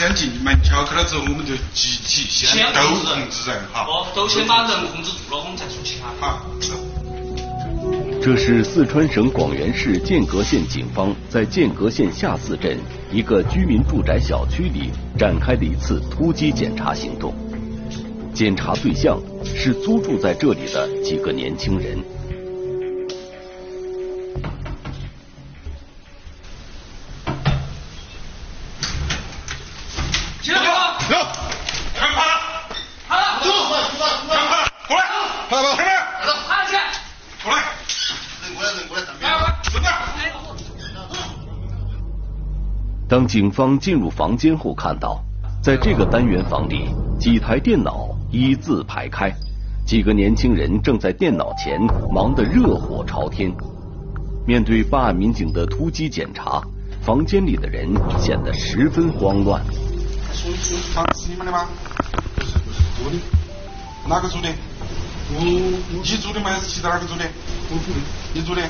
[0.00, 3.84] 先进门敲开了之后，我们就集体先都控制人，哈。
[3.86, 6.16] 哦，都先把人控制住了，我们再说其他的。
[6.26, 6.46] 好。
[8.22, 12.78] 这是四川省广元市剑阁县警方在剑阁县下寺镇
[13.12, 17.34] 一个居民住宅小区里展开的一次突击检查行动。
[18.32, 21.98] 检查对象是租住在这里的几个年轻人。
[43.10, 45.20] 当警方进入房间后，看到
[45.60, 49.34] 在这个单元房里，几台电脑一字排开，
[49.84, 51.80] 几个年轻人正在电脑前
[52.12, 53.52] 忙得热火朝天。
[54.46, 56.62] 面对办案民警的突击检查，
[57.02, 59.60] 房间里的人显得十分慌乱。
[60.94, 61.66] 房子是你们的吗？
[62.36, 63.16] 不是不是，租的。
[64.08, 64.48] 哪个租的？
[65.34, 66.50] 我你租的吗？
[66.50, 67.24] 还是其他哪个租的？
[67.70, 67.98] 我租的。
[68.34, 68.62] 你租的？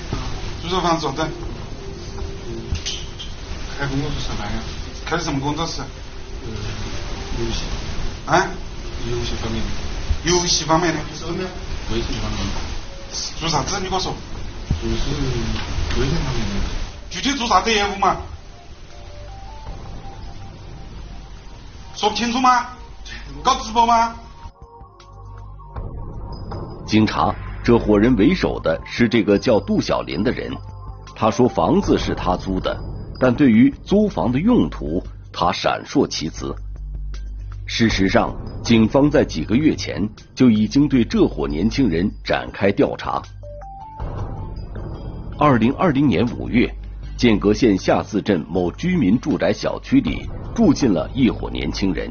[0.62, 1.28] 租这房子做的？
[3.81, 4.59] 开工作室上班呀？
[5.06, 5.81] 开的什么工作室？
[5.81, 6.53] 呃，
[7.39, 7.64] 游戏。
[8.27, 8.47] 啊？
[9.11, 10.31] 游戏方面的。
[10.31, 11.00] 游戏方面的？
[11.14, 11.48] 什么？
[11.91, 12.61] 微信方面的。
[13.41, 13.81] 做啥子？
[13.81, 14.14] 你给我说。
[14.83, 14.95] 就是
[15.98, 16.69] 微信方面的。
[17.09, 18.19] 具体做啥子业务嘛？
[21.94, 22.66] 说不清楚吗？
[23.43, 24.15] 搞直播吗？
[26.87, 27.34] 经查，
[27.65, 30.54] 这伙人为首的是这个叫杜小林的人。
[31.16, 32.78] 他说房子是他租的。
[33.20, 36.54] 但对于租房的用途，他闪烁其词。
[37.66, 43.22] 事实上，警方在几个月前就已经对这伙年轻人展开调查。
[45.38, 46.69] 二零二零年五月，
[47.16, 52.10] 剑阁县下寺镇某居民住宅小区里住进了一伙年轻人。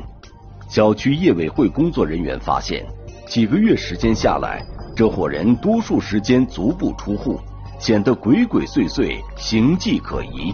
[0.69, 2.85] 小区业委会工作人员发现，
[3.27, 4.63] 几个月时间下来，
[4.95, 7.39] 这伙人多数时间足不出户，
[7.79, 10.53] 显得鬼鬼祟祟，形迹可疑。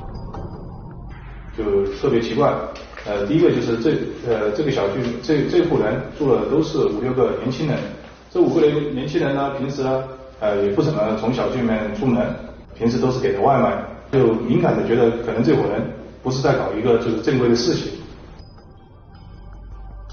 [1.58, 2.54] 就特别奇怪，
[3.06, 3.92] 呃，第一个就是这
[4.28, 7.78] 呃这个小区这这户人住了都是五六个年轻人，
[8.32, 10.04] 这五个人年轻人呢，平时呢
[10.40, 12.28] 呃也不怎么从小区里面出门，
[12.78, 15.82] 平时都是给的外卖，就敏感的觉得可能这伙人
[16.22, 17.94] 不是在搞一个就是正规的事情。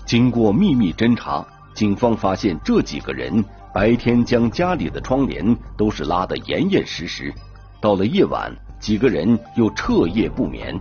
[0.07, 1.45] 经过秘密侦查，
[1.75, 3.45] 警方发现这几个人
[3.75, 7.33] 白天将家里的窗帘都是拉得严严实实，
[7.81, 10.79] 到了夜晚，几个人又彻夜不眠。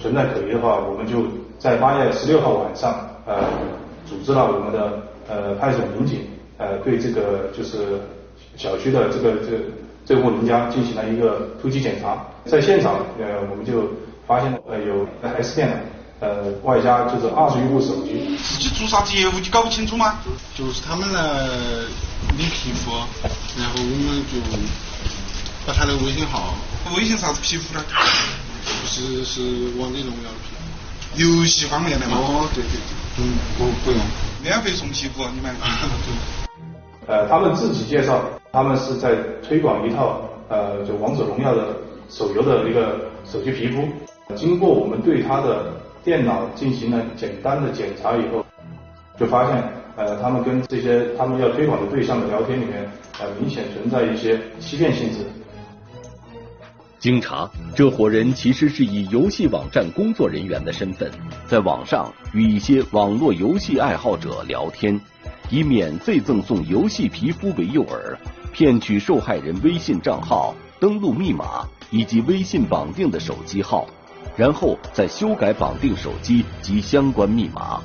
[0.00, 1.26] 存在可疑的话，我们就
[1.58, 3.44] 在八月十六号晚上，呃，
[4.06, 6.26] 组织了我们的呃派出所民警，
[6.58, 8.00] 呃，对这个就是
[8.56, 9.52] 小区的这个这
[10.04, 12.24] 这户人家进行了一个突击检查。
[12.44, 13.88] 在现场，呃，我们就
[14.26, 15.76] 发现呃有 S 电脑，
[16.20, 18.36] 呃，外加就是二十余部手机。
[18.36, 20.18] 自己做啥子业务你搞不清楚吗？
[20.54, 21.48] 就是他们来
[22.36, 22.90] 领皮肤，
[23.56, 24.38] 然后我们就
[25.66, 26.54] 把他的微信号。
[26.96, 27.82] 微信啥子皮肤呢？
[28.64, 29.40] 是是
[29.78, 30.54] 王者荣耀的皮
[31.14, 32.16] 肤，游戏方面的嘛。
[32.18, 34.00] 哦，对对对，嗯，不不用，
[34.42, 35.54] 免费送皮肤，你们。
[37.06, 39.14] 呃，他们自己介绍，他们是在
[39.46, 41.76] 推广一套呃，就王者荣耀的
[42.08, 43.86] 手游的一个手机皮肤。
[44.34, 48.44] 经过我们对他的电脑进行了简单的检查以后，
[49.20, 49.62] 就发现
[49.96, 55.18] 呃，他们跟这些他们要推广的对象的聊天里面，呃，明显存在一些欺骗性质。
[57.04, 57.46] 经查，
[57.76, 61.10] 这伙人其实是以游戏网站工作人员的身份，
[61.46, 64.98] 在网上与一些网络游戏爱好者聊天，
[65.50, 68.16] 以免费赠送游戏皮肤为诱饵，
[68.54, 73.86] 骗取受害人微信账号、登录密码以及微信绑定的手机号，
[74.34, 77.82] 然后再修改绑定手机及相关密码。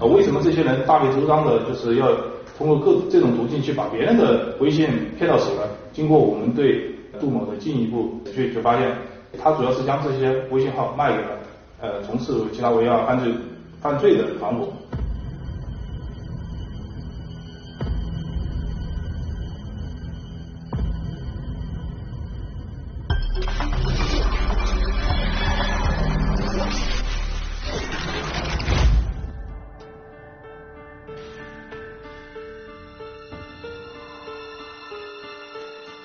[0.00, 2.08] 啊，为什么这些人大费周章的，就是要
[2.56, 4.88] 通过各这种途径去把别人的微信
[5.18, 5.68] 骗到手呢？
[5.92, 6.94] 经过我们对。
[7.20, 8.96] 杜某的进一步去就发现，
[9.42, 11.38] 他主要是将这些微信号卖给了
[11.80, 13.34] 呃从事其他违法犯罪
[13.80, 14.68] 犯罪的团伙。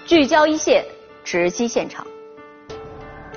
[0.06, 0.86] 聚焦一线。
[1.24, 2.06] 直击现场。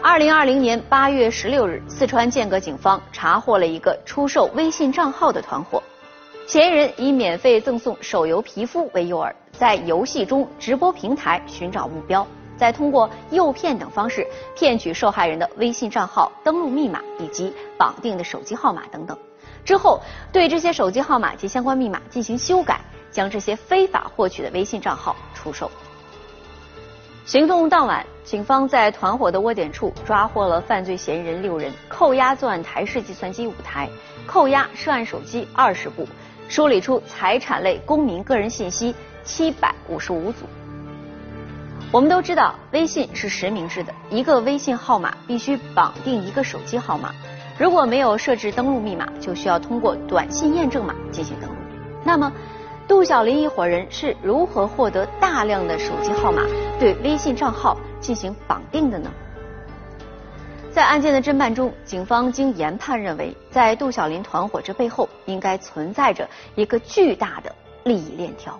[0.03, 5.83] 二零二零年八月十六日，四川剑阁警方查获了一个出售微信账号的团伙，
[6.47, 12.25] 嫌疑人以免费赠送手游皮肤为诱饵，在游戏中直播平台寻找目标，
[12.57, 14.25] 再通过诱骗等方式
[14.55, 19.19] 骗取受害人的微信账号、登录密码以及绑定的手机号码等等。
[19.65, 20.01] 之后，
[20.31, 22.81] 对这些手机号码及相关密码进行修改，
[23.11, 25.69] 将这些非法获取的微信账号出售。
[27.27, 33.89] 行动当晚，警方在团伙的窝点处抓获了犯罪嫌疑人六人，扣押作案台式计算机五台，
[34.29, 36.07] 扣押涉案手机二十部，
[36.49, 38.95] 梳理出财产类公民个人信息
[39.25, 40.47] 七百五十五组。
[41.91, 47.13] 我们都知道，微信是实名制的，一个微信号码必须绑定一个手机号码。
[47.59, 51.57] 如果没有设置登录密码，就需要通过短信验证码进行登录。
[52.05, 52.33] 那么，
[52.89, 56.43] 杜小林一伙人是如何获得大量的手机号码，
[56.79, 59.11] 对微信账号进行绑定的呢？
[60.71, 67.53] 在案件的侦办中，警方经研判认为，在杜小林团伙这背后应该存在着一个巨大的
[67.83, 68.59] 利益链条。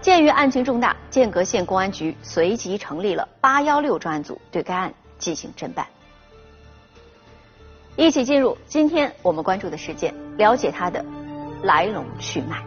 [0.00, 5.86] 鉴于案情重大，剑阁县公安局随即成立了八幺六专案组，对该案进行侦办。
[7.94, 11.04] 一起进入今天我们关注的事件，了解它的
[11.62, 12.60] 来龙去脉。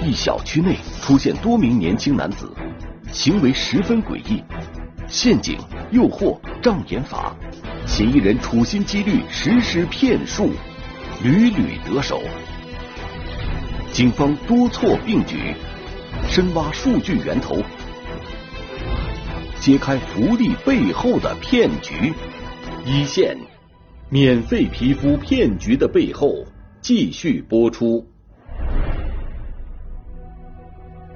[0.00, 2.50] 一小区内出现多名年轻男子，
[3.12, 4.42] 行为十分诡异，
[5.06, 5.58] 陷阱、
[5.90, 7.36] 诱惑障眼法，
[7.86, 10.50] 嫌疑人处心积虑实施骗术，
[11.22, 12.22] 屡屡得手。
[13.92, 15.54] 警方多措并举，
[16.28, 17.62] 深挖数据源头。
[19.60, 22.14] 揭开福利背后的骗局，
[22.86, 23.36] 一线
[24.10, 26.42] 免费皮肤骗局的背后
[26.80, 28.02] 继续播出。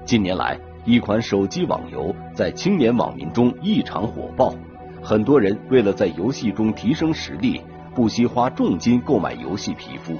[0.04, 4.54] 近年来，一款手机网游在青年网民中异常火爆，
[5.02, 7.62] 很多人为了在游戏中提升实力，
[7.94, 10.18] 不惜花重金购买游戏皮肤，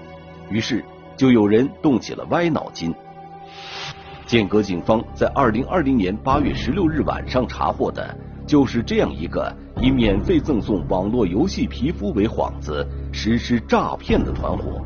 [0.49, 0.83] 于是
[1.15, 2.95] 就有人动起了歪脑筋。
[4.25, 8.17] 剑阁警方在二零二零年八月十六日晚上查获的，
[8.47, 14.81] 就是这样一个以免费赠送网络游戏皮肤为幌子实施诈骗的团伙。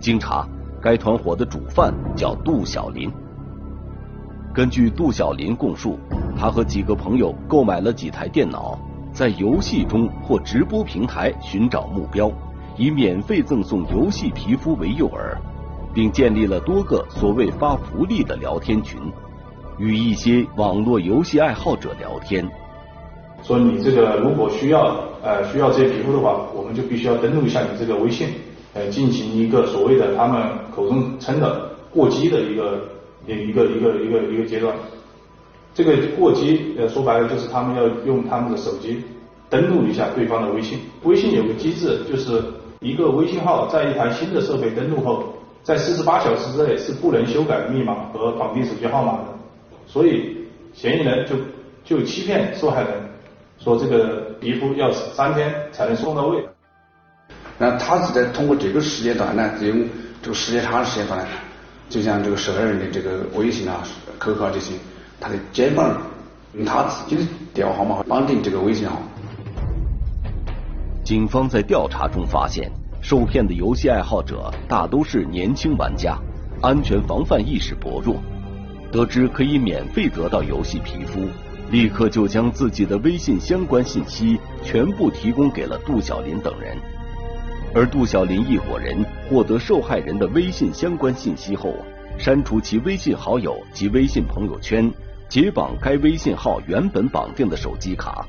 [0.00, 0.46] 经查，
[0.80, 3.10] 该团伙的主犯叫杜小林。
[4.54, 5.98] 根据杜小林供述，
[6.36, 8.78] 他和几个朋友购买了几台电脑，
[9.12, 12.30] 在游戏中或直播平台寻找目标，
[12.76, 15.36] 以免费赠送游戏皮肤为诱饵。
[15.94, 19.00] 并建立了多个所谓发福利的聊天群，
[19.78, 22.48] 与一些网络游戏爱好者聊天。
[23.42, 28.28] 说你这个如果需要呃需要这些皮肤的话，我们就必须要登录一下你这个微信，
[28.74, 30.42] 呃进行一个所谓的他们
[30.74, 32.80] 口中称的过激的一个
[33.26, 34.74] 一个一个一个一个阶段。
[35.74, 39.02] 这个过激呃说白了就是他们要用他们的手机
[39.48, 40.80] 登录一下对方的微信。
[41.04, 42.42] 微信有个机制，就是
[42.80, 45.24] 一个微信号在一台新的设备登录后。
[45.60, 49.24] 在四十八小时之内是不能修改密码和绑定手机号码的，
[49.88, 50.36] 所以
[50.72, 51.34] 嫌疑人就
[51.82, 52.90] 就欺骗受害人
[53.58, 56.46] 说这个皮肤要三天才能送到位。
[57.58, 59.84] 那他是在通过这个时间段呢，利用
[60.22, 61.26] 这个时间长的时间段，
[61.88, 63.82] 就像这个受害人的这个微信啊、
[64.20, 64.74] QQ 啊这些，
[65.18, 66.00] 他的肩膀
[66.52, 67.22] 用他自己的
[67.54, 69.00] 电话号码绑定这个微信号。
[71.02, 72.70] 警方在调查中发现。
[73.00, 76.18] 受骗的游戏爱好者大都是年轻玩家，
[76.60, 78.16] 安全防范意识薄弱。
[78.90, 81.28] 得知可以免费得到游戏皮肤，
[81.70, 86.76] 立刻就将自己的微信相关信息全部提供给了杜小林等人。
[87.74, 91.74] 而杜小林一伙人获得受害人的微信相关信息后，
[92.18, 94.90] 删除其微信好友及微信朋友圈，
[95.28, 98.26] 解绑该微信号原本绑定的手机卡，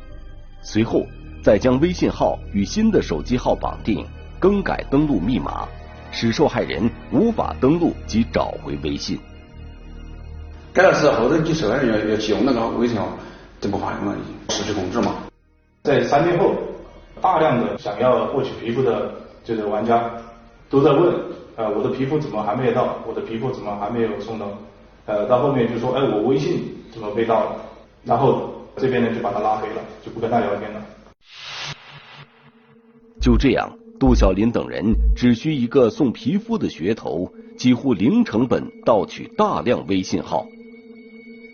[0.61, 1.05] 随后
[1.41, 4.05] 再将微信号与新的手机号绑定。
[4.41, 5.67] 更改登录密码，
[6.13, 9.19] 使受害人无法登录及找回微信。
[10.71, 13.07] 改了之后，后头你受害人要要去用那个微信号，
[13.59, 14.15] 就不发现了，
[14.49, 15.15] 失去控制嘛。
[15.83, 16.53] 在三天后，
[17.19, 19.11] 大量的想要获取皮肤的
[19.43, 20.11] 这个玩家
[20.69, 21.13] 都在问：
[21.55, 22.97] 呃，我的皮肤怎么还没有到？
[23.07, 24.45] 我的皮肤怎么还没有送到？
[25.05, 27.55] 呃，到后面就说：哎，我微信怎么被盗了？
[28.05, 30.81] 然后这边呢就把他拉黑了，就不跟他聊天了。
[33.19, 33.69] 就这样。
[33.99, 40.45] 杜小林等人只需一个送皮肤的噱头，几乎零成本盗取大量微信号。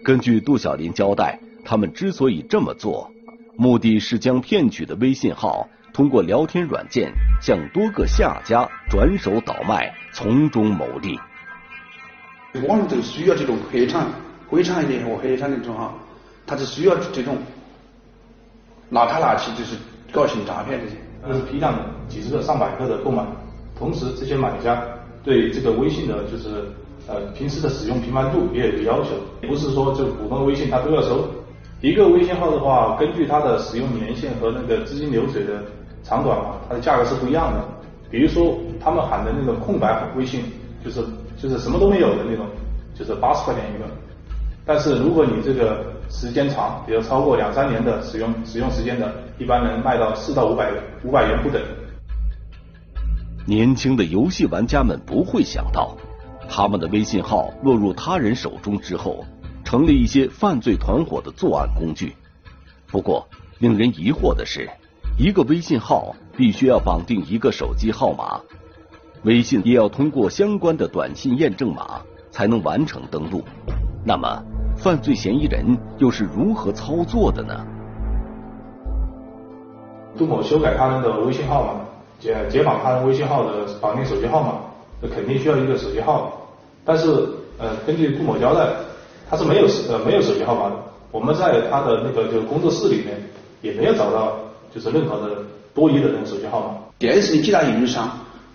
[0.06, 3.12] 根据杜小林交代，他们之所以这么做，
[3.56, 11.18] 目的是将骗取的微信号通过聊天软件向多个下家转手倒卖，从中牟利。
[12.68, 14.06] 网上都需要这种黑产、
[14.48, 15.92] 灰产业和黑产的这种哈，
[16.46, 17.36] 他是需要这种
[18.90, 19.76] 拿卡拿去，就是
[20.12, 20.98] 搞行诈骗这些。
[21.28, 23.26] 那是批量几十个、上百个的购买，
[23.76, 24.86] 同时这些买家
[25.24, 26.72] 对这个微信的就是
[27.08, 29.10] 呃平时的使用频繁度也有个要求，
[29.48, 31.28] 不是说就普通的微信它都要收。
[31.82, 35.62] 一个微信号的话，根据它的使用年限和那个资金流水的
[36.04, 37.64] 长短嘛，它的价格是不一样的。
[38.10, 40.46] 比如说他们喊的那个空白微信，
[40.84, 41.04] 就是
[41.38, 42.46] 就是什么都没有的那种，
[42.96, 43.86] 就是八十块钱一个。
[44.66, 50.72] 但是如果你这个时间长，比如超过两三年的使用使用时间的，一般能卖到四到五百
[51.04, 51.62] 五百元不等。
[53.46, 55.96] 年轻的游戏玩家们不会想到，
[56.50, 59.26] 他们的微信号落入他人手中之后，
[59.64, 62.16] 成了一些犯罪团伙的作案工具。
[62.88, 63.28] 不过，
[63.60, 64.70] 令人疑惑的是，
[65.18, 68.40] 一个微信号必须要绑定一个手机号码，
[69.24, 73.44] 微信也要通过相关的短信验证码才能完成登录。
[74.04, 74.42] 那么，
[74.78, 77.66] 犯罪嫌疑人又是如何操作的呢？
[80.18, 81.82] 杜某修改他人的微信号码。
[82.18, 84.62] 解解绑他人微信号的绑定手机号码，
[85.02, 86.35] 那肯定需要一个手机号。
[86.86, 87.08] 但是
[87.58, 88.68] 呃，根据顾某交代，
[89.30, 90.76] 他是没有呃没有手机号码的。
[91.12, 93.20] 我们在他的那个就工作室里面
[93.62, 94.38] 也没有找到
[94.74, 95.36] 就是任何的
[95.74, 96.78] 多余的那个手机号码。
[97.00, 98.10] 电视几大运营商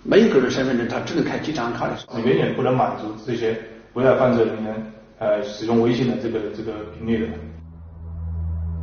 [0.05, 3.59] 每个人身份证他只能开几张卡的，远远不能满足这些
[3.95, 7.33] 违法犯罪人员呃使用微信的这个这个频率的。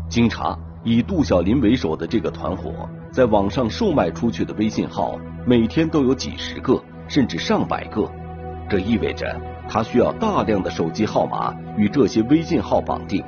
[0.10, 0.58] 经查。
[0.84, 2.72] 以杜小林为首的这个团伙，
[3.12, 8.10] 在网上售卖出去的微信号，每天都有几十个，甚至上百个。
[8.70, 9.36] 这意味着
[9.70, 13.24] 他需要大量的手机号码与这些微信号绑定，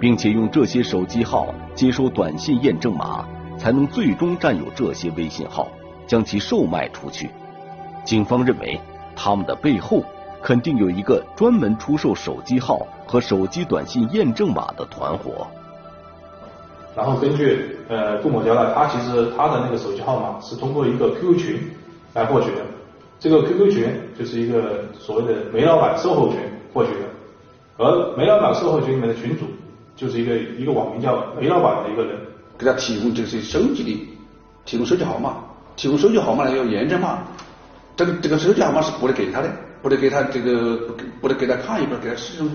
[0.00, 3.26] 并且用这些手机号接收短信验证码，
[3.58, 5.68] 才能最终占有这些微信号，
[6.06, 7.30] 将其售卖出去。
[8.04, 8.80] 警方认为，
[9.14, 10.02] 他们的背后
[10.42, 15.46] 肯定有一个专门出售手机号和手机短信验证码的团伙。
[16.96, 21.70] 然后根据呃杜某交代，他其实他的那个手机号码是通过一个 QQ 群
[22.12, 22.60] 来获取的，
[23.24, 23.88] 这个 QQ 群
[24.18, 26.38] 就是一个所谓的煤老板售后群
[26.74, 27.06] 获取的，
[27.78, 29.46] 而煤老板售后群里面的群主
[29.96, 32.20] 就是一个一个网名叫煤老板的一个人，
[32.58, 34.08] 给他提供就是手机的
[34.66, 35.36] 提供手机号码，
[35.74, 37.20] 提供手机号码呢要验证码，
[37.96, 39.50] 这个这个手机号码是不得给他的，
[39.80, 40.78] 不得给他这个
[41.22, 42.50] 不得给他卡一本给他使用。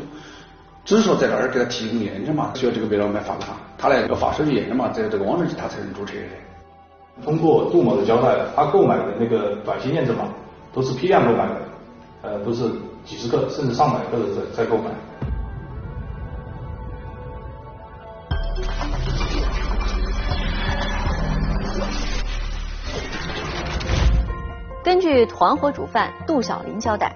[0.86, 7.26] 只是说在那儿给他提供验证码，需要这个煤老板发给，他他来要发手机验证码，在这个网站他才能注册的。
[7.26, 10.26] 通过杜某的交代，他购买的那个短信验证码
[10.74, 11.62] 都是批量购买的，
[12.22, 12.70] 呃，都是
[13.04, 14.92] 几十个甚至上百个的在在购买。
[24.84, 27.16] 根据团伙主犯杜小林交代。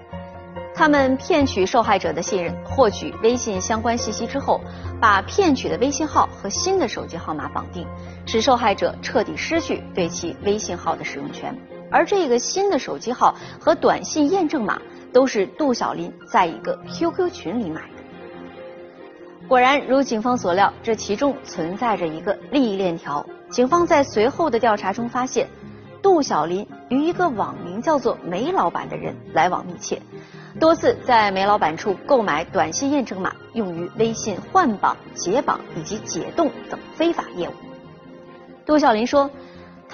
[0.76, 4.60] 他们骗取受害者的信任，获取微信相关信息之后，
[5.00, 7.86] 把骗取的微信号和新的手机号码绑定，
[8.26, 11.56] 使受害者彻底失去对其微信号的使用权。
[11.94, 14.82] 而这个新的手机号和短信验证码
[15.12, 19.46] 都是杜小林在一个 QQ 群里买的。
[19.46, 23.24] 果然，如警方所料，这其中存在着一个利益链条。
[23.48, 25.46] 警方在随后的调查中发现，
[26.02, 30.02] 杜小林与一个网名叫做“梅老板”的人来往密切。
[30.58, 37.52] 多次在煤老板处购买短信验证码，用于微信换绑、解绑以及解冻等非法业务。
[38.66, 39.30] 杜小林说，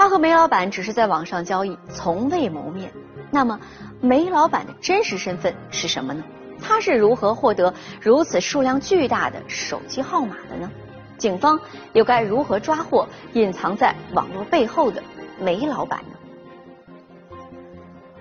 [0.00, 2.90] 他和梅老板只是在网上交易，从未谋面。
[3.30, 3.60] 那么，
[4.00, 6.24] 梅老板的真实身份是什么呢？
[6.58, 10.70] 他是如何获得如此数量巨大的手机号码的呢？
[11.18, 11.60] 警方
[11.92, 15.02] 又该如何抓获隐藏在网络背后的
[15.38, 17.36] 梅老板呢？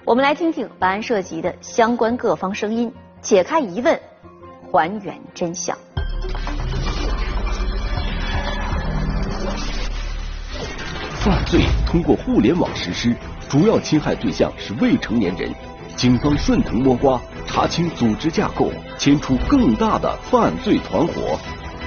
[0.03, 3.97] 我们来听听本案涉及的相关各方声音，解开疑问，
[4.69, 5.77] 还原真相。
[11.19, 13.13] 犯罪通过互联网实施，
[13.49, 15.53] 主要侵害对象是未成年人。
[15.93, 21.37] 警方顺藤摸瓜，查清组织架构，牵出更大的犯罪团伙。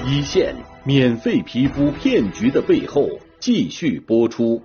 [0.06, 3.08] 一线免费皮肤骗局的背后，
[3.40, 4.60] 继续播出。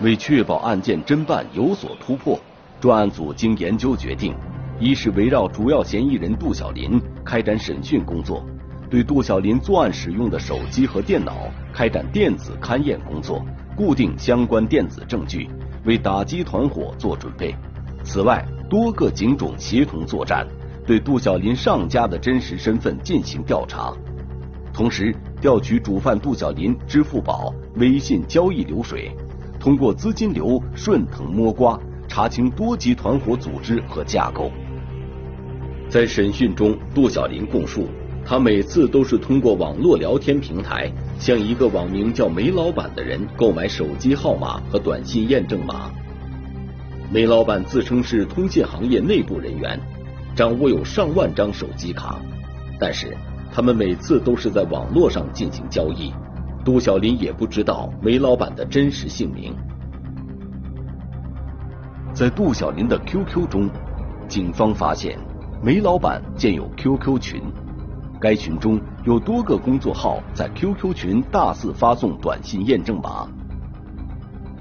[0.00, 2.40] 为确保案件侦办有所突破，
[2.80, 4.34] 专案组经研究决定：
[4.80, 8.42] 一是围绕主要嫌疑人杜小林开展审讯工作，
[8.92, 13.42] 对杜小林作案使用的手机和电脑开展电子勘验工作，
[13.74, 15.48] 固定相关电子证据，
[15.86, 17.54] 为打击团伙做准备。
[18.04, 20.46] 此外，多个警种协同作战，
[20.86, 23.94] 对杜小林上家的真实身份进行调查，
[24.74, 29.10] 同时调取主犯杜小林支付宝、微信交易流水。
[29.58, 34.50] 通过资金流顺藤摸瓜，查清多级团伙组织和架构。
[35.88, 37.88] 在审讯中，杜小林供述，
[38.32, 45.90] 他每次都是通过网络聊天平台向一个网名叫梅老板的人购买手机号码和短信验证码。
[47.12, 49.78] 梅老板自称是通信行业内部人员，
[50.34, 52.22] 掌握有上万张手机卡，
[52.80, 53.14] 但是
[53.52, 56.10] 他们每次都是在网络上进行交易。
[56.64, 59.54] 杜小林也不知道梅老板的真实姓名。
[62.14, 63.68] 在杜小林的 QQ 中，
[64.26, 65.18] 警方发现
[65.62, 67.42] 梅老板建有 QQ 群。
[68.22, 73.26] 该群中有多个工作号在 QQ 群大肆发送短信验证码，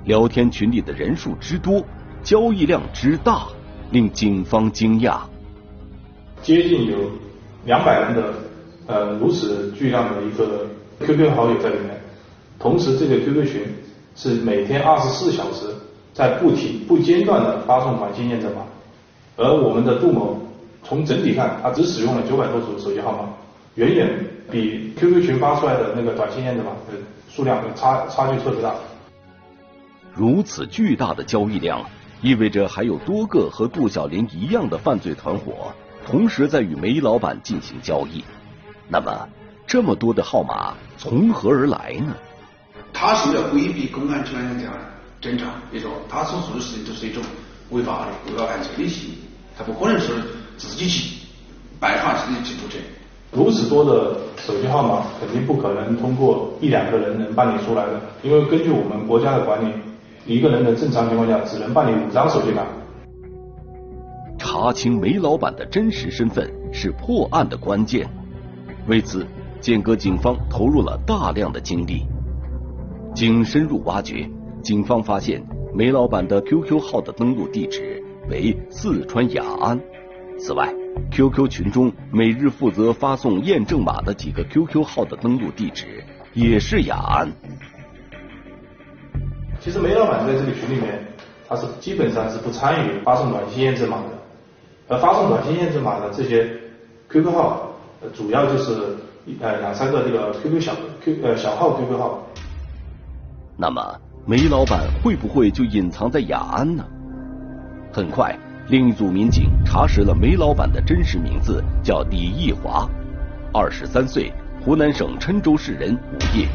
[0.04, 1.86] 聊天群里的人数之多，
[2.24, 3.46] 交易量之大，
[3.92, 5.20] 令警方惊讶。
[6.42, 6.98] 接近有
[7.66, 8.34] 两百人的
[8.88, 10.66] 呃如此巨量的一个
[11.06, 12.02] QQ 好友在里面，
[12.58, 13.62] 同时这个 QQ 群
[14.16, 15.68] 是每天二十四小时
[16.16, 18.64] 在不停不间断的发送短信验证码，
[19.38, 20.36] 而我们的杜某
[20.82, 23.30] 从整体看，他只使用了九百多组手机号码。
[23.76, 26.98] 远远比 QQ 群发出来的那个短信验证码的
[27.30, 28.76] 数量差差距特别大。
[30.14, 31.90] 如此巨大的交易量，
[32.22, 35.74] 意味着还有多个和杜小林一样的犯罪团伙
[36.06, 38.24] 同时在与梅老板进行交易。
[38.90, 39.30] 那么，
[39.66, 42.14] 这么多的号码从何而来呢？
[42.92, 44.74] 他是为了规避公安机关的这样
[45.22, 47.24] 侦查，比如说他所做的事情都是一种
[47.70, 49.16] 违法的、违法犯罪的行为，
[49.58, 50.12] 他不可能是
[50.58, 51.26] 自己去
[51.80, 52.80] 办法自己去杜绝。
[53.34, 58.02] 如此多的手机号码，肯定不可能通过一两个人能办理出来的。
[58.24, 59.74] 因为根据我们国家的管理，
[60.26, 62.66] 一个人的正常情况下只能办理五张手机卡。
[64.38, 68.06] 查清梅老板的真实身份是破案的关键。
[68.88, 69.26] 为此，
[69.62, 72.06] 剑阁警方投入了大量的精力。
[73.16, 74.30] 经深入挖掘，
[74.62, 75.42] 警方发现
[75.74, 79.80] 梅老板的 QQ 号的登录地址为四川雅安。
[80.38, 80.74] 此外
[81.12, 87.32] ，QQ 群中每日负责发送验证码的几个 QQ 号的登录地址也是雅安。
[89.60, 91.06] 其实梅老板在这个群里面，
[91.48, 94.10] 他是基本上是不参与发送短信验证码的。
[94.88, 96.50] 而发送短信验证码的这些
[97.10, 97.72] QQ 号，
[98.14, 98.74] 主要就是
[99.40, 100.74] 呃两三个这个 QQ 小
[101.04, 102.28] Q 呃小号 QQ 号。
[103.56, 106.84] 那么梅老板会不会就隐藏在雅安呢？
[107.94, 108.38] 很快。
[108.68, 112.88] 另一组民警查实了梅老板的真实名字，叫李义华，
[113.54, 114.32] 二十三岁，
[114.64, 116.48] 湖南省郴州市人，无业。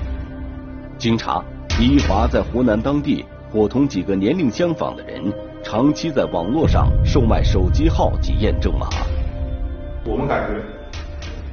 [0.97, 1.45] 经查，
[1.79, 5.31] 李义华在湖南当地伙同几个年龄相仿的人，
[5.63, 8.89] 长期在网络上售卖手机号及验证码。
[10.07, 10.63] 我们感觉，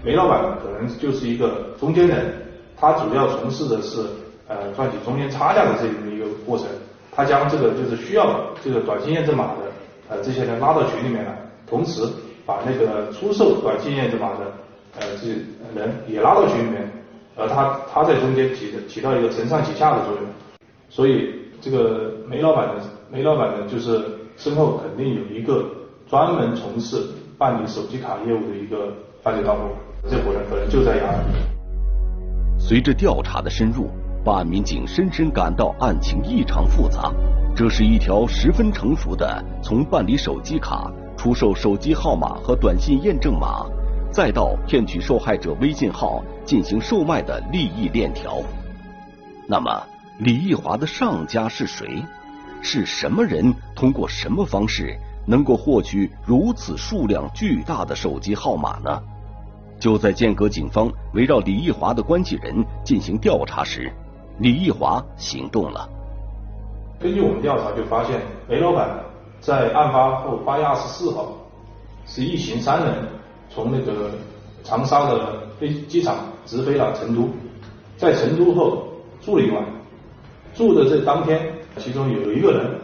[0.01, 2.33] 梅老板可能就是一个中间人，
[2.77, 3.99] 他主要从事的是
[4.47, 6.67] 呃赚取中间差价的这么一个过程。
[7.15, 9.72] 他将这个就是需要这个短信验证码的。
[10.09, 11.37] 呃，这些人拉到群里面来，
[11.67, 12.01] 同时
[12.45, 14.51] 把那个出售短信验证码的
[14.99, 15.35] 呃这些
[15.75, 16.91] 人也拉到群里面，
[17.35, 20.23] 而他他在中间起的起到一个承上启下的作用，
[20.89, 22.73] 所以这个梅老板的
[23.09, 24.03] 梅老板呢，就是
[24.35, 25.65] 身后肯定有一个
[26.09, 27.01] 专门从事
[27.37, 29.69] 办理手机卡业务的一个犯罪团伙，
[30.09, 31.23] 这伙人可能就在雅安。
[32.59, 33.89] 随着调查的深入，
[34.23, 37.11] 办案民警深深感到案情异常复杂。
[37.55, 43.65] 这是一条十分成熟的从办理手机卡、出售手机号码和短信验证码，
[44.11, 48.37] 再到骗取受害者微信号进行售卖的利益链条。
[49.47, 49.83] 那么，
[50.19, 52.03] 李义华的上家是谁？
[52.61, 53.53] 是什么人？
[53.75, 59.01] 通过什么方式能够获取如此数量巨大的手机号码呢？
[59.79, 63.91] 就在间隔警方围绕李义华的关系人进行调查时，
[64.39, 65.87] 李义华行动了。
[66.99, 68.99] 根据我们调查，就发现梅老板
[69.39, 71.33] 在案发后八月二十四号
[72.05, 72.95] 是一行三人
[73.49, 74.09] 从那个
[74.63, 76.15] 长沙的飞机场
[76.45, 77.29] 直飞了成都，
[77.97, 78.87] 在成都后
[79.21, 79.63] 住了一晚，
[80.53, 82.79] 住的这当天，其中有一个人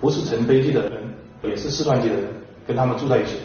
[0.00, 1.02] 不是乘飞机的人，
[1.42, 2.24] 也是四川籍的人，
[2.66, 3.36] 跟他们住在一起，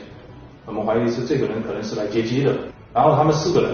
[0.66, 2.54] 我们怀疑是这个人可能是来接机的，
[2.94, 3.72] 然后他们四个人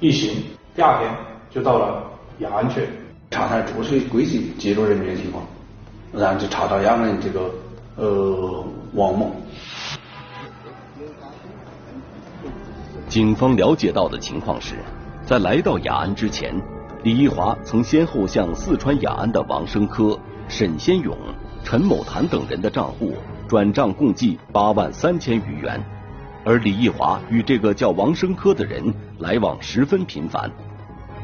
[0.00, 0.42] 一行
[0.74, 1.14] 第二天
[1.50, 2.04] 就到了
[2.38, 2.88] 雅安去
[3.30, 5.44] 查他住宿轨迹、接入人员情况。
[6.12, 7.50] 然后就查到雅安这个
[7.96, 8.64] 呃
[8.94, 9.30] 王某。
[13.08, 14.76] 警方了解到的情况是，
[15.26, 16.54] 在来到雅安之前，
[17.02, 21.14] 李一华曾先后向四川雅安的王生科、沈先勇、
[21.62, 23.12] 陈某谭等人的账户
[23.46, 25.78] 转账共计八万三千余元，
[26.44, 28.82] 而李一华与这个叫王生科的人
[29.18, 30.50] 来往十分频繁，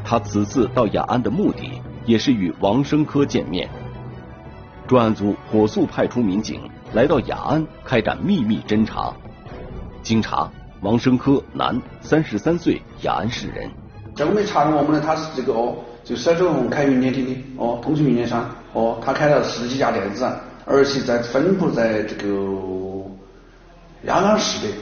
[0.05, 3.69] 他此次到雅安的目的也是与王生科见面。
[4.87, 6.61] 专案组火速派出民警
[6.93, 9.15] 来到雅安开展秘密侦查。
[10.03, 10.51] 经查，
[10.83, 13.71] 王生科，男，三十三岁，雅安市人。
[14.15, 15.55] 在我们查我们呢，他是这个
[16.05, 20.31] 就沈守红开营业厅的哦，通讯营商哦，他开了十几家店子，
[20.67, 23.07] 而且在分布在这个
[24.05, 24.75] 雅安市的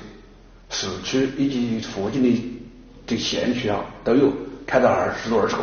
[0.68, 2.60] 市区以及附近的
[3.06, 4.32] 这县区啊，都有
[4.66, 5.62] 开到二十多二十个。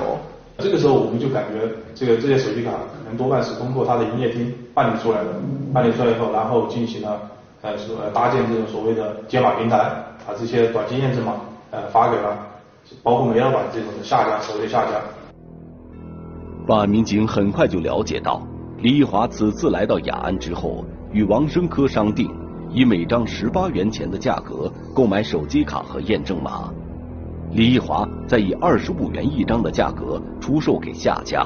[0.59, 5.29] 这个时候我们就感觉，这个这些手机卡可能多半是通过他的营业厅办理出来的，
[5.73, 7.21] 办理出来以后，然后进行了
[7.61, 9.77] 呃说搭建这种所谓的解码平台，
[10.27, 11.33] 把这些短信验证码
[11.71, 12.37] 呃发给了
[13.03, 15.01] 包括煤老板这种的下家，所谓的下家。
[16.67, 18.41] 办案民警很快就了解到，
[18.77, 22.29] 李一华此次来到雅安之后，与王生科商定，
[22.69, 26.69] 以每张十八元钱的价格购买手机卡和验证码。
[27.51, 31.45] 李一华再以二十五元一张的价格出售给下家。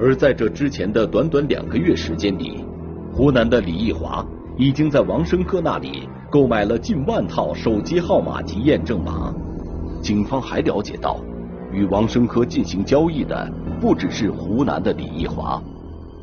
[0.00, 2.64] 而在这之前的短短两个月时间里，
[3.12, 4.24] 湖南的李一华
[4.56, 9.34] 已经在王生科那里购买了近万套手机号码及验证码。
[10.02, 11.20] 警方还了解到，
[11.70, 13.46] 与王生科进行交易的
[13.78, 15.62] 不只是湖南的李一华，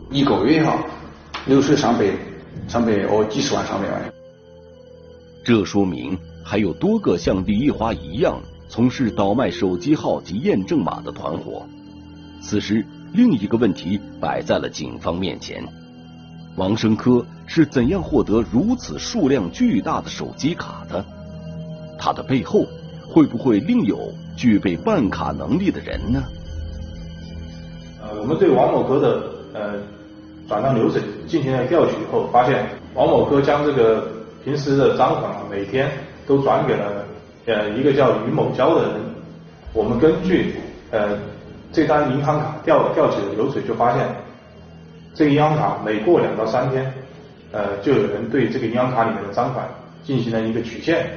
[0.10, 0.84] 一个月哈
[1.46, 2.06] 流水上百
[2.68, 4.02] 上百哦几十万上百万。
[5.46, 11.66] 这说明还有多个像李一华一样从事倒卖手机号及验证码的团伙。
[12.42, 15.64] 此时，另一个问题摆在了警方面前：
[16.56, 21.04] 王生科是怎样获得如此数量巨大的手机卡的？
[21.98, 22.66] 他的背后
[23.10, 26.24] 会不会另有具备办卡能力的人呢？
[28.02, 29.74] 呃，我们对王某哥的呃
[30.48, 34.08] 转账流水进行了调取以后，发现王某哥将这个
[34.44, 35.90] 平时的赃款每天
[36.28, 36.97] 都转给了
[37.48, 39.02] 呃一个叫于某娇的人。
[39.74, 40.54] 我们根据
[40.92, 41.18] 呃
[41.72, 44.08] 这张银行卡调调取的流水，就发现
[45.14, 46.94] 这个银行卡每过两到三天，
[47.52, 49.68] 呃就有人对这个银行卡里面的赃款
[50.04, 51.10] 进行了一个取现。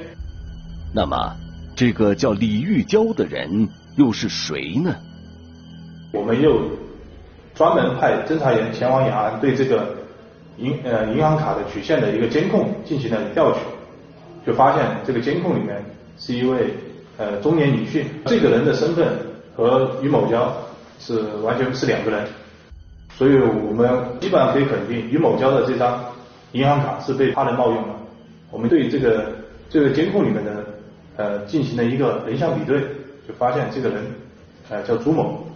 [0.92, 1.36] 那么，
[1.76, 4.94] 这个叫李玉娇的人又是谁呢？
[6.12, 6.60] 我们又
[7.54, 9.94] 专门派侦查员前往雅安，对这个
[10.58, 13.58] 银呃银行卡的取现的一个监控进行了调取，
[14.44, 15.80] 就发现这个监控里面
[16.20, 16.74] 是一位
[17.16, 19.08] 呃中年女性，这个人的身份
[19.56, 20.54] 和于某娇
[20.98, 22.28] 是完全是两个人，
[23.16, 23.88] 所以我们
[24.20, 26.04] 基本上可以肯定，于某娇的这张
[26.52, 27.96] 银行卡是被他人冒用了。
[28.50, 29.32] 我们对这个
[29.70, 30.66] 这个监控里面的
[31.16, 32.80] 呃进行了一个人像比对，
[33.26, 34.04] 就发现这个人
[34.68, 35.46] 呃叫朱某。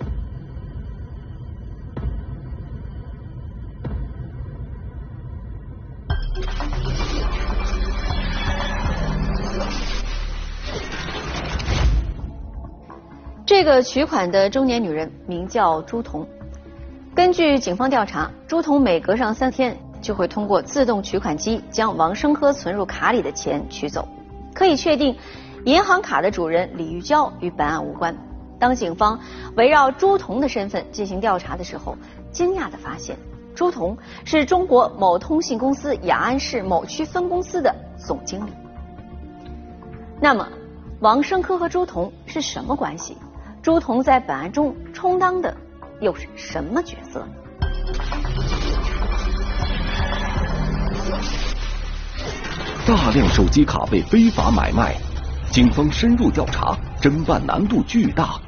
[13.82, 16.26] 取款的中年女人名叫朱彤。
[17.14, 24.08] 根据警方调查，朱彤每隔上三天就会通过自动取款机将王生科存入卡里的钱取走。
[24.52, 25.16] 可以确定，
[25.64, 28.16] 银行卡的主人李玉娇与本案无关。
[28.58, 29.18] 当警方
[29.56, 31.96] 围绕朱彤的身份进行调查的时候，
[32.32, 33.16] 惊讶地发现，
[33.54, 38.50] 朱彤是中国某通信公司雅安市某区分公司的总经理。
[40.20, 40.48] 那么，
[41.00, 43.16] 王生科和朱彤是什么关系？
[43.64, 45.56] 朱彤在本案中充当的
[46.02, 47.26] 又是什么角色？
[52.86, 54.94] 大量手机卡被非法买卖，
[55.50, 58.38] 警方深入调查，侦办难度巨大，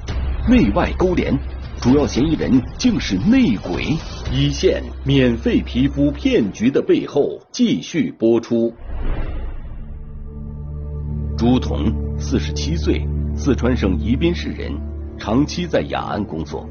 [0.46, 1.34] 内外勾连，
[1.80, 3.96] 主要嫌疑人竟是内鬼。
[4.30, 8.70] 一线免费皮肤骗局的背后继续播出。
[11.38, 13.02] 朱彤，四十七岁，
[13.34, 14.70] 四川省宜宾市人。
[15.18, 16.66] 长期在雅安工作，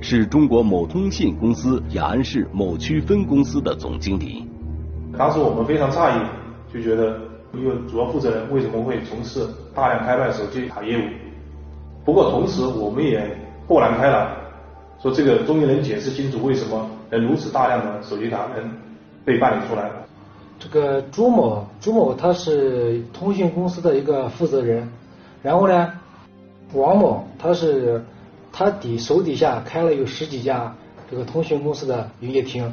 [0.00, 4.46] 是中国某通信公司雅安市某区分公司的总经理。
[5.16, 6.22] 当时我们非常诧异，
[6.72, 7.18] 就觉得
[7.52, 11.02] 一个主要负责人为什么会从事大量开办手机卡业务？
[12.04, 14.28] 不过同时我们也豁然开朗，
[15.00, 18.70] 说这个终于能解释清楚为什么能如此大量的手机卡能
[19.24, 19.90] 被办理出来。
[20.58, 24.88] 这个朱某，朱某他是通讯公司的一个负责人，
[25.42, 25.92] 然后呢？
[26.72, 28.04] 王某他是
[28.52, 30.74] 他底手底下开了有十几家
[31.10, 32.72] 这个通讯公司的营业厅，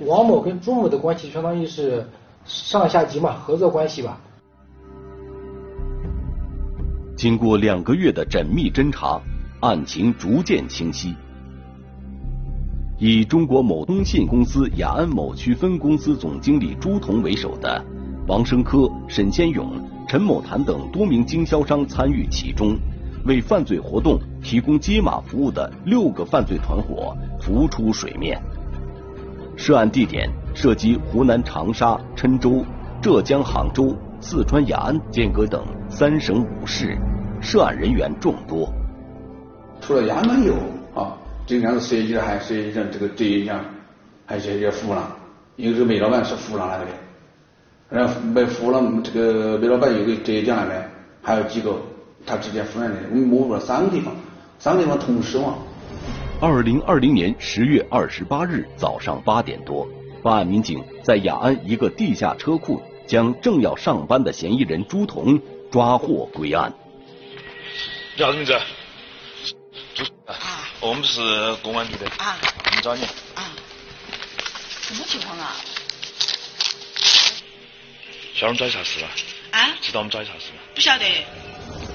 [0.00, 2.06] 王某跟朱某的关系相当于是
[2.44, 4.20] 上下级嘛，合作关系吧。
[7.16, 9.20] 经过两个月的缜密侦查，
[9.60, 11.14] 案情逐渐清晰。
[12.98, 17.84] 以中国某通信公司雅安某区分公司总经理朱彤为首的
[18.26, 19.70] 王生科、沈先勇、
[20.06, 22.76] 陈某谈等多名经销商参与其中。
[23.28, 28.40] 为犯罪活动提供接码服务的六个犯罪团伙浮出水面。
[29.54, 32.64] 涉案地点涉及湖南长沙、郴州、
[33.02, 36.96] 浙江杭州、四川雅安、剑阁等三省五市，
[37.40, 38.72] 涉案人员众多。
[39.80, 40.54] 除了雅安有
[40.94, 43.62] 啊，经常是涉及的还涉及像这个浙江，
[44.24, 45.02] 还涉及湖南，
[45.56, 46.90] 因为这个煤老板是湖南那个的，
[47.90, 51.76] 然后煤湖南这个煤老板有个浙江那边还有几个
[52.28, 54.14] 他之间夫人的，我们摸了三个地方，
[54.58, 55.54] 三个地方同时嘛。
[56.40, 59.88] 二零二零年十月二十八日早上八点多，
[60.22, 65.40] 办案民警在雅安一个地下车库将正要上班的嫌疑人朱彤
[65.72, 66.70] 抓获归案。
[68.16, 68.60] 叫啥子名字？
[69.94, 70.36] 朱啊，
[70.80, 72.36] 我们是公安局的啊，
[72.66, 73.02] 我们找你
[73.34, 73.50] 啊。
[74.82, 75.56] 什么情况啊？
[78.34, 79.08] 晓得我们找你啥事吗？
[79.50, 79.70] 啊？
[79.80, 80.58] 知道我们找你啥事吗？
[80.74, 81.04] 不晓得。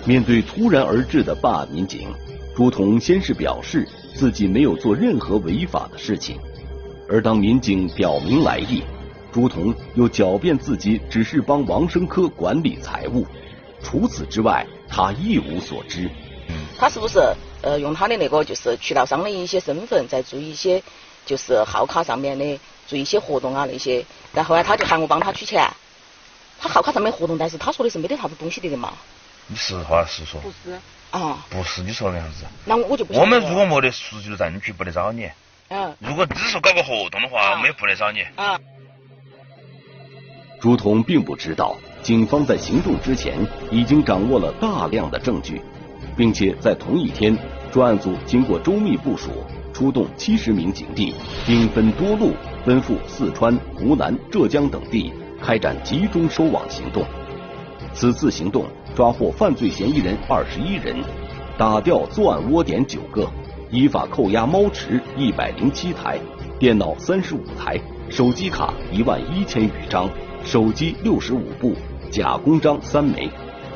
[0.05, 2.13] 面对突然而至的办案民警，
[2.55, 3.87] 朱彤先是表示。
[4.15, 6.39] 自己没有做任何违法的事情，
[7.09, 8.83] 而当民警表明来意，
[9.31, 13.25] 朱彤又狡辩自己只是帮王生科管理财务，
[13.81, 16.07] 除此之外，他一无所知。
[16.77, 17.19] 他是不是
[17.63, 20.83] 呃用他的那个就是渠道商的一些身份，在做一些
[21.25, 25.67] 就是号卡上面的做一些活动啊那些，然后呢他就喊我帮他取钱，
[26.59, 28.93] 他号卡上面活动，但是他说的是没得啥子东西的的嘛。
[29.47, 30.39] 你实话实说。
[30.41, 30.79] 不是。
[31.11, 32.43] 啊，不是你说的样子。
[32.65, 33.13] 那我就不。
[33.13, 35.29] 我们如果没得实际的证据，不得找你。
[35.69, 35.95] 嗯。
[35.99, 38.21] 如果只是搞个活动的话，我们也不得找你。
[38.35, 38.59] 啊。
[40.59, 43.37] 朱彤并不知道，警方在行动之前
[43.69, 45.61] 已经掌握了大量的证据，
[46.17, 47.37] 并且在同一天，
[47.71, 51.13] 专案组经过周密部署，出动七十名警力，
[51.45, 52.33] 兵分多路，
[52.65, 57.05] 奔赴四川、湖南、浙江等地，开展集中收网行动。
[57.93, 58.65] 此次行动。
[58.95, 60.95] 抓获犯罪嫌疑人二十一人，
[61.57, 63.27] 打掉作案窝点九个，
[63.71, 66.19] 依法扣押猫池一百零七台，
[66.59, 67.79] 电脑三十五台，
[68.09, 70.07] 手机卡一万一千余张，
[70.43, 71.73] 手机六十五部，
[72.11, 73.29] 假公章三枚，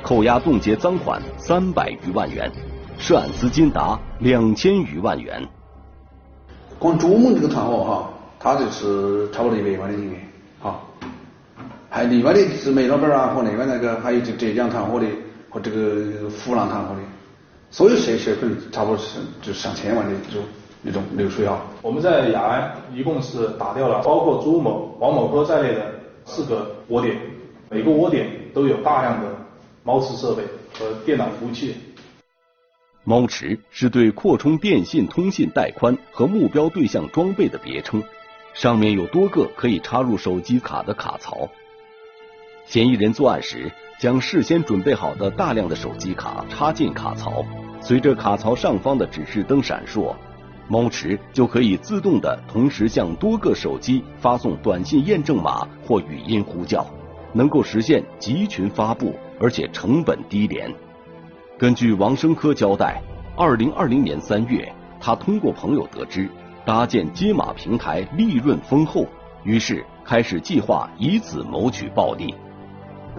[0.04, 2.52] 扣押冻结赃款三百余万元，
[3.00, 5.48] 涉案资金达两千余万元。
[6.78, 10.27] 光朱某这个团伙哈，他就是差不多一百万的人员，
[11.90, 15.08] 还另外的是煤老板啊和另外那个还有这浙江团伙的
[15.50, 17.02] 和这个湖南团伙的，
[17.72, 20.44] 所有涉起来可能差不多是就上千万的这种
[20.82, 21.62] 那种流水啊。
[21.82, 25.94] 我们在雅安一共是打掉了包括朱某、王某哥在内的
[26.26, 27.18] 四个窝点，
[27.70, 29.30] 每个窝点都有大量的
[29.84, 30.44] 猫池设备
[30.78, 31.76] 和电脑服务器。
[33.06, 38.04] 猫池是对扩充电信通信带宽和目标对象装备的别称，
[38.54, 41.50] 上面有多个可以插入手机卡的卡槽。
[42.68, 47.42] 嫌疑人作案时，将事先准备好的大量的手机卡插进卡槽，
[47.80, 50.14] 随着卡槽上方的指示灯闪烁，
[50.68, 56.86] 猫池就可以自动的同时向多个手机发送短信验证码或语音呼叫，
[57.32, 60.70] 能够实现集群发布，而且成本低廉。
[61.58, 63.02] 根据王生科交代，
[63.38, 66.30] 二零二零年三月，他通过朋友得知
[66.66, 69.06] 搭建接码平台利润丰厚，
[69.46, 72.36] 于是开始计划以此谋取暴利。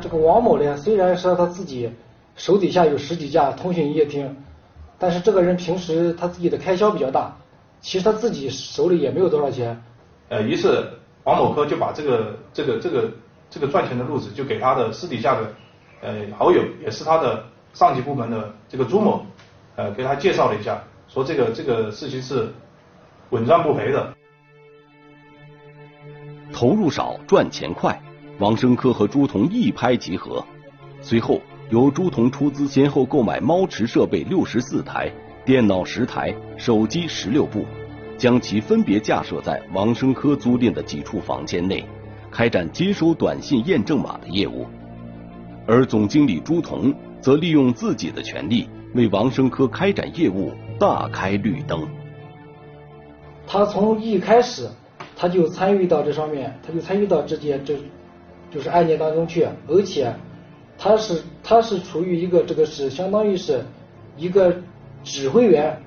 [0.00, 1.90] 这个王某呢，虽然说他自己
[2.36, 4.36] 手底下有十几家通讯营业厅，
[4.98, 7.36] 但是这个人平时他自己的开销比较大，
[7.80, 9.82] 其实他自己手里也没有多少钱。
[10.28, 10.88] 呃，于是
[11.24, 13.10] 王某科就把这个这个这个
[13.50, 15.52] 这个赚钱的路子就给他的私底下的
[16.00, 19.22] 呃好友，也是他的上级部门的这个朱某，
[19.76, 22.48] 呃，给他介绍了一下，说这个这个事情是
[23.30, 24.14] 稳赚不赔的，
[26.52, 28.00] 投入少赚钱快。
[28.38, 30.44] 王生科和朱彤一拍即合，
[31.00, 35.10] 随后由朱彤出资，先后购买猫池设备六十四台、
[35.44, 37.64] 电脑十台、手机十六部，
[38.16, 41.84] 将其分别架设在王生科租赁的几处房间内，
[42.30, 44.66] 开展接收短信验证码的业务。
[45.66, 51.88] 而总经理朱彤则利用自己的权利，为王生科开展业务大开绿灯。
[53.48, 54.68] 他从一开始
[55.16, 57.76] 他就参与到这上面，他就参与到这件这。
[58.50, 60.12] 就是案件当中去，而且
[60.78, 63.64] 他是他是处于一个这个是相当于是
[64.16, 64.56] 一个
[65.04, 65.78] 指挥员。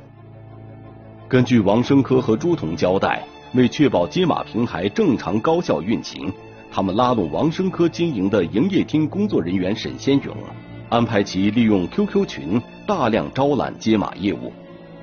[1.28, 6.32] 根据王生科和朱彤交代，为确保接码平台正常高效运行，
[6.71, 10.36] 他们拉拢王生科经营的营业厅工作人员沈先勇，
[10.89, 14.52] 安排其利用 QQ 群大量招揽接码业务，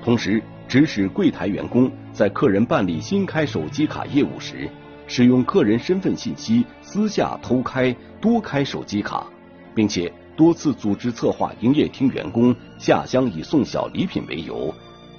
[0.03, 4.69] 同时指使柜台员工在客人办理新开手机卡业务时。
[5.11, 9.27] 使用个人身份信息私下偷开多开手机卡，
[9.75, 14.73] 并且多次组织策划营业厅员工下乡以送小礼品为由，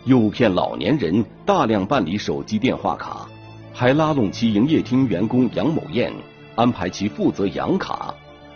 [0.05, 3.29] 诱骗老年人大量办理手机电话卡，
[3.73, 6.13] 还拉拢其营业厅员工杨某艳，
[6.57, 8.13] 安排其负责养卡，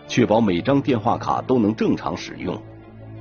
[0.09, 2.61] 确保每张电话卡都能正常使用。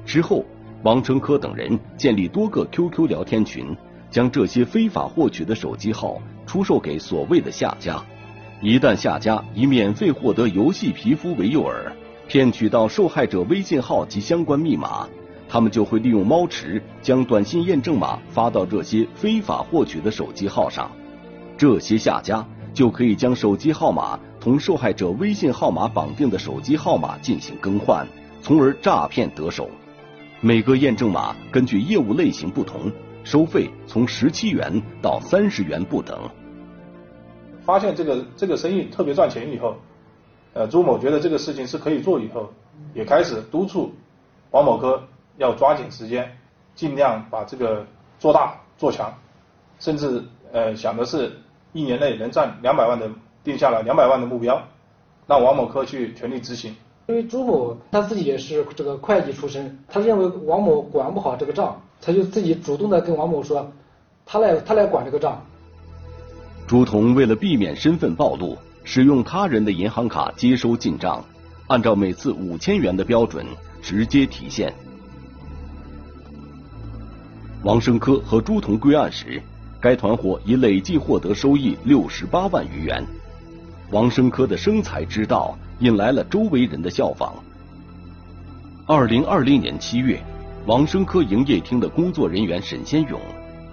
[0.08, 0.44] 之后，
[0.82, 3.78] 王成科等人建立多个 QQ 聊天群。
[4.10, 8.00] 将这些非法获取的手机号出售给所谓的下家。
[8.64, 11.92] 一旦下家以免费获得游戏皮肤为诱饵，
[12.30, 15.06] 骗取到受害者微信号及相关密码，
[15.50, 20.90] 他们就会利用猫池将短信验证码发到这些非法获取的手机号上。
[21.58, 28.08] 这些下家就可以将手机号码同受害者微信号码绑定的手机号码进行更换，
[28.42, 29.70] 从而诈骗得手。
[30.40, 32.90] 每个验证码根据业务类型不同，
[33.26, 36.18] 收费从十七元到三十元不等。
[37.66, 39.76] 发现这个这个生意特别赚钱以后，
[40.54, 42.50] 呃，朱某觉得这个事情是可以做以后，
[42.94, 43.92] 也开始督促
[44.52, 45.02] 王某科
[45.38, 46.38] 要抓紧时间，
[46.76, 47.86] 尽量把这个
[48.20, 49.14] 做大做强，
[49.80, 51.32] 甚至呃想的是
[51.72, 53.10] 一年内能赚两百万的，
[53.44, 54.62] 定下了两百万的目标，
[55.26, 56.76] 让王某科去全力执行。
[57.08, 63.72] 因为朱某他自己也是这个会计出身，他认为王某管不好这个账，他就自己主动的跟王某说，
[64.26, 65.46] 他来他来管这个账。
[66.66, 71.24] 朱彤为了避免身份暴露，使用他人的银行卡接收进账，
[71.68, 73.46] 按照每次五千元的标准
[73.82, 74.74] 直接提现。
[77.64, 79.42] 王生科和朱彤归案时，
[79.80, 83.06] 该团伙已累计获得收益六十八万余元。
[83.92, 87.36] 王生科的生财之道引来了周围人的效仿。
[88.88, 90.20] 二零二零年七月，
[90.66, 93.20] 王生科营业厅的工作人员沈先勇。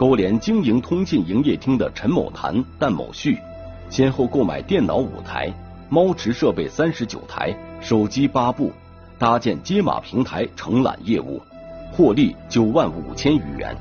[0.00, 3.36] 勾连经营通信营业厅的陈某谭、旦某旭，
[3.90, 5.52] 先后购买电脑五台、
[5.90, 8.72] 猫池设备三十九台、手机八部，
[9.18, 11.38] 搭建接码平台承揽业务，
[11.92, 13.76] 获利九万五千余元。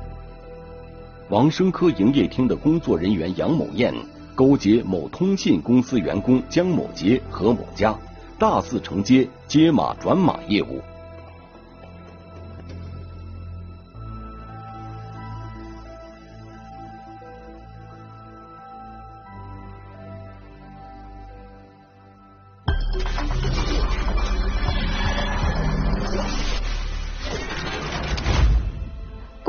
[1.30, 3.90] 王生科营业厅的工作人员杨某艳
[4.34, 7.94] 勾结某通信公司员工江某杰、何某佳，
[8.38, 10.82] 大肆承接接码转码业务。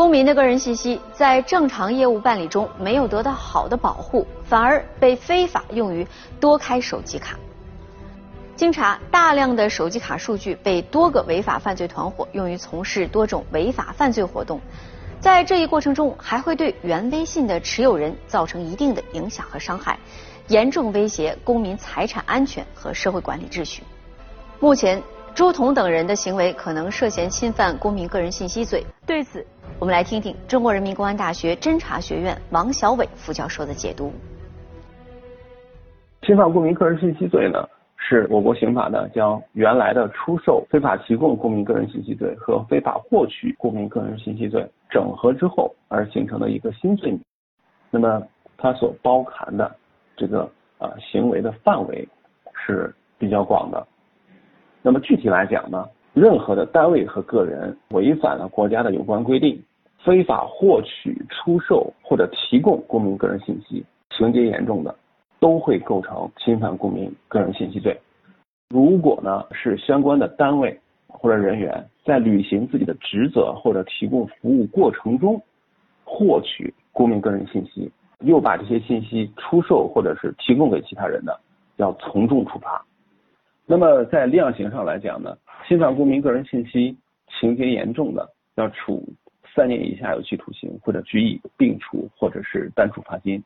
[0.02, 6.08] 公民的个人信息在正常业务办理中没有得到好的保护，反而被非法用于
[6.40, 7.38] 多开手机卡。
[8.56, 14.60] 经查，大量的手机卡数据被多个违法犯罪团伙用于从事多种违法犯罪活动，
[15.20, 20.00] 在这一过程中还会对原微信的持有人造成一定的影响和伤害，
[20.48, 23.84] 严重威胁公民财产安全和社会管理秩序。
[24.60, 25.00] 目前，
[25.34, 28.86] 朱彤等人的行为可能涉嫌侵犯公民个人信息罪。
[29.08, 29.46] 对此，
[29.80, 34.12] 我们来听听中国人民公安大学侦查学院王小伟副教授的解读。
[36.24, 37.66] 侵犯公民个人信息罪呢，
[37.96, 47.22] 是我国刑法呢将原来的出售、非法提供公民个人信息罪和非法获取公民个人信息罪整合之后而形成的一个新罪名。
[47.90, 48.22] 那么，
[48.58, 49.74] 它所包含的
[50.18, 52.08] 这个呃行为的范围
[52.54, 53.88] 是比较广的。
[54.82, 59.62] 那么具体来讲呢，任何的单位和个人违反了国家的有关规定。
[60.04, 64.96] 非法获取、出售或者提供公民个人信息，情节严重的，
[65.40, 67.96] 都会构成侵犯公民个人信息罪。
[68.70, 75.40] 如果呢是相关的单位或者人员在履行自己的职责或者提供服务过程中，
[76.04, 77.92] 获取公民个人信息，
[78.22, 81.40] 又把这些信息出售或者是提供给其他人的，
[81.76, 82.84] 要从重处罚。
[83.72, 85.34] 那么在量刑上来讲呢，
[85.66, 86.94] 侵犯公民个人信息
[87.40, 89.02] 情节严重的，要处。
[89.56, 93.42] 三年以下有期徒刑或者拘役并处，或者是单处罚金。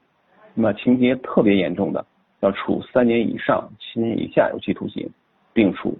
[0.55, 2.03] 那么情节特别严重的，
[2.39, 5.07] 要处三年以上七年以下有期徒刑
[5.53, 5.95] 并处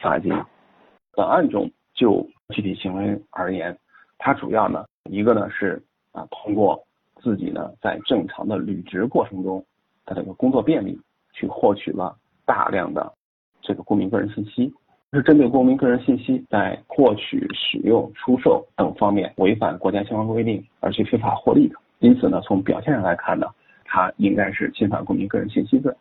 [0.00, 0.32] 罚金。
[1.14, 3.78] 本案中就具体行为而言，
[4.18, 5.80] 它主要呢一个呢是
[6.10, 6.84] 啊通过
[7.20, 9.64] 自己呢在正常的履职过程中，
[10.04, 11.00] 他这个工作便利
[11.32, 13.12] 去获取了大量的
[13.62, 14.72] 这个公民个人信息。
[15.14, 23.46] 是针对公民个人信息在获取、使用、出售等方面违反国家相关规定而去非法获利的，因此呢，从表现上来看呢，
[23.84, 25.92] 它应该是侵犯公民个人信息罪。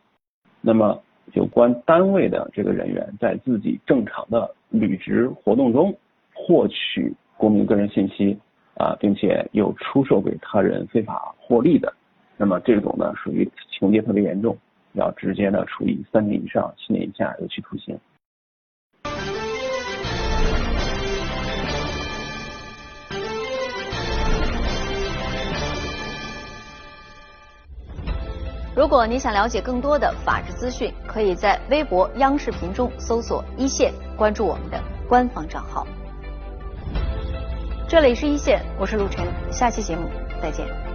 [0.62, 0.98] 那么，
[1.34, 5.94] 有关单位的这个人员在自己正常的履职活动中
[6.34, 8.40] 获取公民个人信息
[8.78, 11.94] 啊，并且又出售给他人非法获利的，
[12.38, 14.58] 那么这种呢，属于情节特别严重，
[14.94, 18.00] 要直接的处以三年以上七年以下有期徒刑。
[28.74, 35.86] 如果你想了解更多的法治资讯，可以在微博、央视频中搜索“一线”，关注我们的官方账号。
[37.88, 40.10] 这里是一线，我是陆晨，下期节目
[40.42, 40.91] 再见。